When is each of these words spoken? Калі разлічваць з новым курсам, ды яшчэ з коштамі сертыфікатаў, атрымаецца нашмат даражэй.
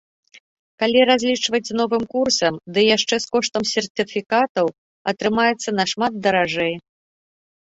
Калі 0.83 0.99
разлічваць 1.09 1.61
з 1.67 1.73
новым 1.79 2.03
курсам, 2.13 2.53
ды 2.77 2.85
яшчэ 2.95 3.15
з 3.27 3.35
коштамі 3.35 3.67
сертыфікатаў, 3.75 4.73
атрымаецца 5.13 5.69
нашмат 5.83 6.13
даражэй. 6.27 6.73